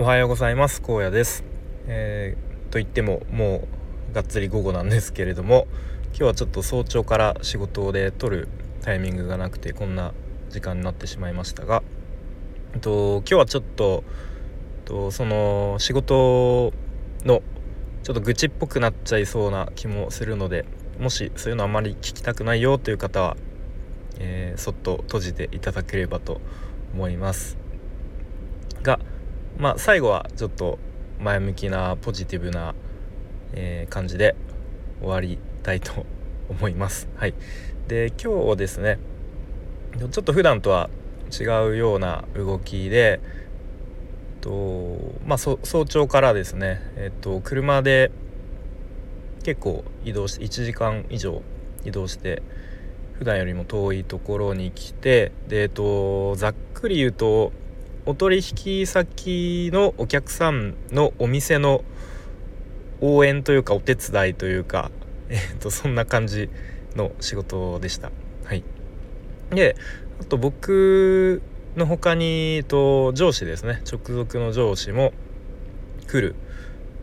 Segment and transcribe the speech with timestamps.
[0.00, 0.80] おはようございます。
[0.86, 1.42] 荒野です、
[1.88, 3.66] えー、と言ってもも
[4.12, 5.66] うがっつり午後なんですけれども
[6.10, 8.46] 今日はちょっと早朝から仕事で撮る
[8.82, 10.14] タイミングがなくてこんな
[10.50, 11.82] 時間になってしまいましたが、
[12.74, 14.04] えっと、今日はちょっと、
[14.76, 16.72] えっと、その仕事
[17.24, 17.42] の
[18.04, 20.64] ちょっと愚痴っぽくなっちゃいそうな気もするので
[21.00, 23.36] もしそういうのあまり聞きたくないよという方は、
[24.20, 26.40] えー、そっと閉じていただければと
[26.94, 27.58] 思います。
[28.84, 29.00] が
[29.58, 30.78] まあ最後はちょっと
[31.20, 32.76] 前向きなポジティブな、
[33.52, 34.36] えー、感じで
[35.00, 36.06] 終わりたいと
[36.48, 37.08] 思います。
[37.16, 37.34] はい、
[37.88, 38.98] で今日ですね
[39.98, 40.90] ちょっと普段とは
[41.32, 43.20] 違うような動きで
[44.40, 44.96] と
[45.26, 48.12] まあ早朝からですねえっと車で
[49.42, 51.42] 結構移動して1時間以上
[51.84, 52.42] 移動して
[53.14, 57.52] 普段よりも遠いところに来てでえっとざっくり言うと
[58.06, 61.84] お取引先のお客さんのお店の
[63.00, 64.90] 応援というかお手伝いというか、
[65.28, 66.48] えー、とそんな感じ
[66.96, 68.10] の仕事でした。
[68.44, 68.64] はい、
[69.50, 69.76] で
[70.20, 71.42] あと僕
[71.76, 75.12] の他に、と上司ですね直属の上司も
[76.06, 76.34] 来る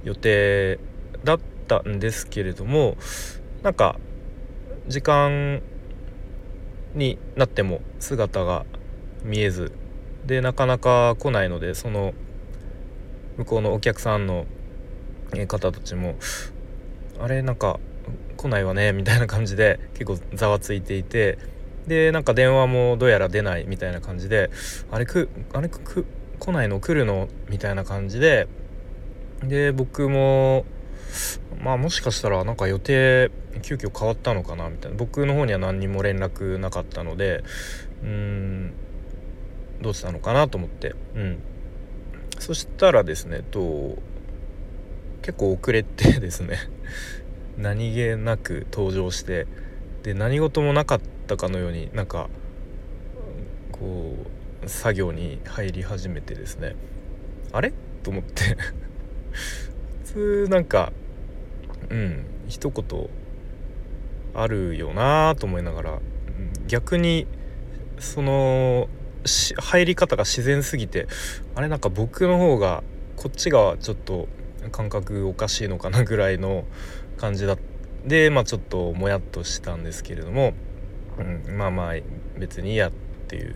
[0.04, 0.80] 予定
[1.24, 2.98] だったんですけれども
[3.64, 3.98] なんか
[4.88, 5.62] 時間
[6.94, 8.66] になっても姿が
[9.24, 9.72] 見えず
[10.26, 12.14] でなかなか来ないのでその
[13.38, 14.46] 向こうのお客さんの
[15.48, 16.16] 方たちも
[17.20, 17.80] あれなんか
[18.38, 21.38] 来ないわねみたいな感じで結構ざわついていて
[21.88, 24.50] でなんか電話もどうやら出ないみたいな感じで
[24.92, 26.06] あれくあれく
[26.40, 26.80] 来ないの？
[26.80, 27.30] 来るの？
[27.50, 28.48] みたいな感じで
[29.44, 30.66] で僕も
[31.62, 33.32] まあもしかしたらなんか予定
[33.62, 34.98] 急遽変わったのかなみたいな。
[34.98, 37.44] 僕の方には何にも連絡なかったので
[38.04, 38.74] うん
[39.82, 40.96] どうしたのかなと思って。
[41.16, 41.40] うん。
[42.40, 43.98] そしたらですねと
[45.22, 46.58] 結構遅れてですね
[47.58, 49.48] 何気なく登場して
[50.04, 52.30] で何事もなかったかのようになんか
[53.72, 54.14] こ
[54.64, 56.76] う作業に入り始めてですね
[57.52, 57.74] あれ？
[58.04, 58.58] と思って。
[60.04, 60.92] 普通なんか
[61.90, 63.10] うん一言
[64.34, 66.00] あるよなと思いながら
[66.68, 67.28] 逆に
[68.00, 68.90] その
[69.26, 71.08] 入り方が自然すぎて
[71.56, 72.84] あれなんか僕の方が
[73.16, 74.28] こっちがちょっと
[74.72, 76.66] 感覚おかしいのかなぐらいの
[77.18, 77.58] 感じだ
[78.06, 80.54] でまあちょっともやっとしたんですけれども、
[81.18, 81.94] うん、まあまあ
[82.38, 82.92] 別にいいやっ
[83.28, 83.56] ていう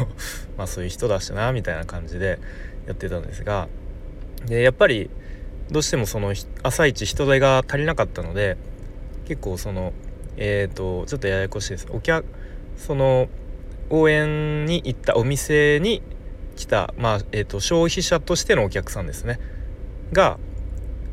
[0.56, 2.38] まあそういう人だしなみたいな感じで
[2.86, 3.68] やってたんですが
[4.46, 5.10] でやっぱり
[5.70, 8.56] どうしてもその朝一人手が足りなかったので
[9.26, 9.92] 結構その
[10.36, 11.86] えっ、ー、とちょっとややこしいです。
[11.90, 12.24] お客
[12.76, 13.28] その
[13.92, 16.02] 応援に行ったお店に
[16.56, 19.38] 来た、まあえーと、消費者としてのお客さんですね。
[20.12, 20.38] が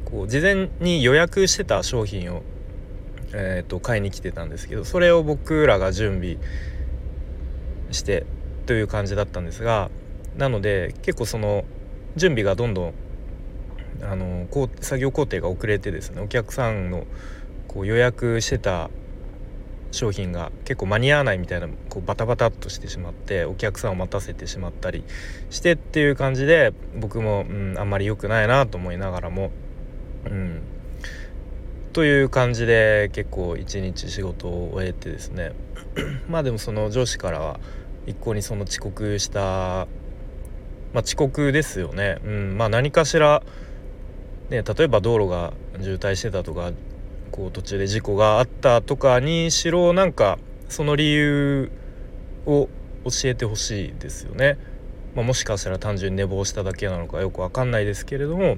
[0.06, 2.42] こう事前に予約してた商品を、
[3.34, 6.38] えーと、買いに来てたんですけどそれを僕らが準備
[7.92, 8.26] して
[8.66, 9.90] という感じだったんですが
[10.38, 11.66] なので結構その
[12.16, 12.94] 準備がどんどん
[14.02, 14.48] あの
[14.82, 17.06] 作業工程が遅れてですねお客さんの
[17.68, 18.90] こう予約してた
[19.92, 25.04] 商品が結構間に合わないみたいなこうバタバタっとしてしまってお客さんを待たせてしまったり
[25.50, 29.52] してっていう感じで僕も、うん、あんまり良くないなと思いながらも、
[30.26, 30.62] うん、
[31.94, 35.54] という感じで結構一日仕事を終えてですね。
[36.30, 37.60] まあでもその上司からは
[38.06, 39.88] 一向にその遅刻した、ま
[40.96, 43.44] あ、遅刻ですよね、うん、まあ何かしら、
[44.50, 46.72] ね、例えば道路が渋滞してたとか
[47.40, 51.72] こう途中で事故があったとかにしろなんかその理由
[52.46, 52.68] を
[53.06, 54.58] 教えてほしいですよね。
[55.16, 58.58] まあ、もしかしたら単純に寝坊しただけなのかよくわかんないですけれども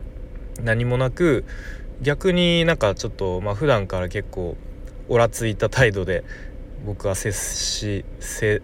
[0.64, 1.46] 何もなく
[2.02, 4.58] 逆になんかちょっとまあ普段から結構
[5.10, 6.24] おらついた態度で
[6.84, 8.62] 僕は接しせん？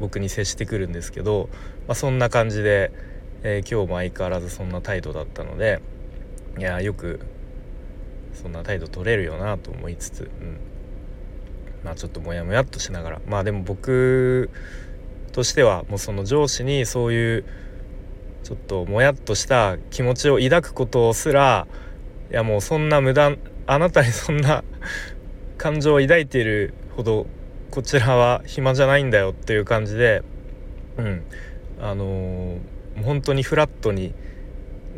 [0.00, 1.48] 僕に接してくるんですけど、
[1.88, 2.92] まあ、そんな感じで、
[3.42, 5.80] えー、今日も相変わらずそんな態度だったので
[6.58, 7.20] いやよく
[8.34, 10.58] そんな態度取れるよなと思いつつ、うん、
[11.84, 13.20] まあちょっとモヤモヤっとしながら。
[13.26, 14.50] まあでも僕
[15.32, 17.44] としてはもうその上司にそういう
[18.42, 21.66] ちょっともやっとした気持ちを抱くことすら
[22.30, 23.36] いやもうそんな無駄
[23.66, 24.64] あなたにそんな
[25.58, 27.26] 感情を抱いているほど
[27.70, 30.22] こちらは暇じゃないんだよっていう感じで
[30.96, 31.22] うん。
[31.80, 32.58] あのー、
[33.02, 34.12] 本当にフラットに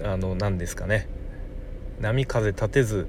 [0.03, 1.09] あの何ですかね。
[2.01, 3.07] 波風立てず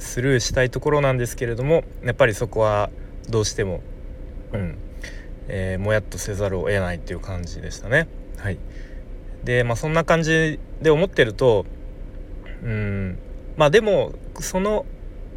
[0.00, 2.90] スルーしたいところなんですけれどもやっぱりそこは
[3.28, 3.80] どうしても
[4.52, 4.78] うん、
[5.46, 8.08] えー、もやっとせざるを得ないっていう感じでしたね。
[8.38, 8.58] はい
[9.44, 11.64] でまあそんな感じで思ってると
[12.62, 13.18] うん
[13.56, 14.84] まあでもその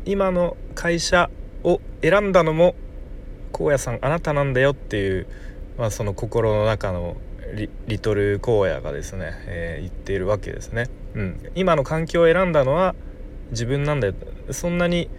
[0.06, 1.30] 今の会社
[1.64, 2.76] を選んだのも
[3.54, 5.28] 荒野さんあなたなんだよっていう、
[5.78, 7.16] まあ、その心の中の
[7.88, 10.90] リトル荒野がですね、えー、言っているわけですね。
[11.14, 12.96] うん、今の環境を選んだのは
[13.52, 14.14] 自分なんだよ
[14.52, 15.10] そんなに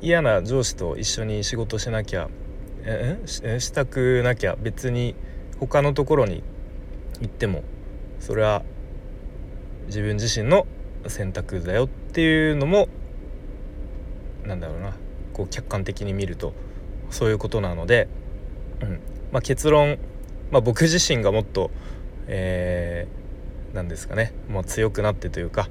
[0.00, 2.28] 嫌な上司と一緒に仕事しなきゃ
[2.84, 3.18] え
[3.58, 5.14] したくなきゃ別に
[5.58, 6.42] 他のところに
[7.20, 7.62] 行っても
[8.20, 8.62] それは
[9.86, 10.66] 自分自身の
[11.08, 12.88] 選択だよっていうのも
[14.44, 14.94] なんだろうな
[15.32, 16.54] こう客観的に見ると
[17.10, 18.08] そういうことなので、
[18.80, 19.00] うん。
[19.32, 19.98] まあ、結論、
[20.50, 21.70] まあ、僕自身がもっと、
[22.26, 25.68] えー、なんですかね、まあ、強くなってというか、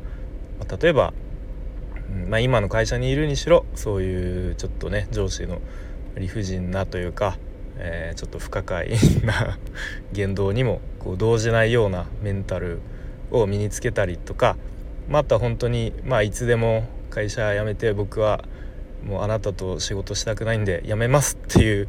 [0.59, 1.13] まあ、例えば、
[2.27, 5.59] まあ、今の会社にいるにしろそういうちょっとね上司の
[6.15, 7.37] 理不尽なというか、
[7.77, 8.91] えー、ちょっと不可解
[9.23, 9.59] な
[10.13, 12.79] 言動にもこう動じないようなメンタル
[13.31, 14.55] を身につけたりとか
[15.09, 18.45] また本当にまあいつでも会社辞めて僕は
[19.03, 21.87] もうあなたと仕事したくないんで辞めますっていう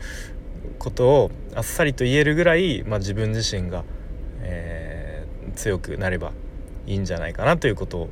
[0.79, 3.84] ことをあっさりと言えるぐらい、まあ、自分自身が、
[4.43, 6.32] えー、強くなれば
[6.87, 8.08] いいんじゃないかなということを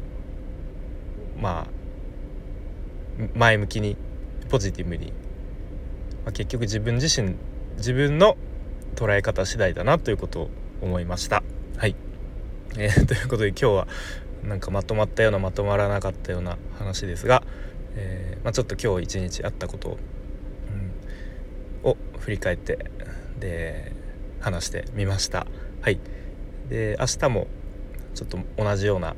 [1.38, 1.73] まあ
[3.34, 3.96] 前向きに
[4.48, 5.12] ポジティブに、
[6.24, 7.36] まあ、結局自分自身
[7.76, 8.36] 自分の
[8.94, 10.50] 捉え方次第だなということを
[10.82, 11.42] 思いました。
[11.76, 11.96] はい、
[12.76, 13.88] えー、 ということで今日は
[14.42, 17.42] なんかまとまったようなまとまらなかったような話ですが、
[17.96, 19.98] えー、まあ、ちょっと今日一日あったことを,、
[21.84, 22.78] うん、を振り返って
[23.40, 23.92] で
[24.40, 25.46] 話してみました。
[25.80, 25.98] はい。
[26.68, 27.46] で明日も
[28.14, 29.14] ちょっと同じような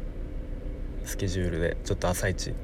[1.05, 2.55] スケジュールでちょっと朝一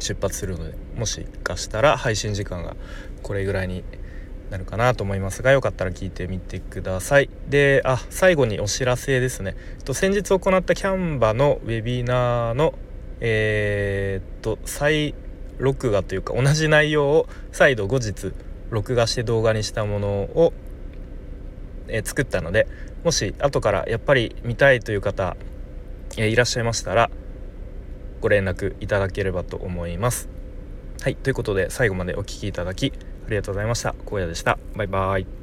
[0.00, 2.76] 出発するのでもしかしたら配信時間が
[3.22, 3.84] これぐらいに
[4.50, 7.30] なるかなと思いますがよかったら聞いてみてください。
[7.48, 9.56] であ最後にお知らせですね。
[9.84, 12.74] と先日行ったキャンバのウェビナーの
[13.20, 15.14] えー、っと再
[15.58, 18.32] 録画というか同じ内容を再度後日
[18.70, 20.52] 録画して動画にしたものを、
[21.88, 22.66] え、作ったので
[23.04, 25.36] もし後からやっぱり見たいという方、
[26.16, 27.10] え、いらっしゃいましたら
[28.20, 30.28] ご連絡いただければと思います。
[31.00, 32.92] はいということで最後までお聴きいただき
[33.26, 33.94] ありがとうございました。
[34.06, 34.58] 荒野でした。
[34.76, 35.39] バイバイ。